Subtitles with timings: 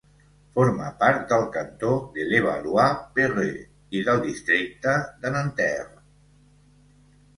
[0.53, 6.05] Forma part del cantó de Levallois-Perret i del districte de Nanterre.